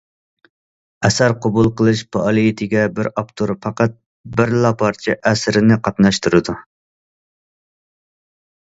[1.09, 3.95] ئەسەر قوبۇل قىلىش پائالىيىتىگە بىر ئاپتور پەقەت
[4.39, 6.59] بىرلا پارچە ئەسىرىنى قاتناشتۇرىدۇ.